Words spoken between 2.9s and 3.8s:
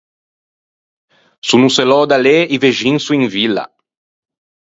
son in villa.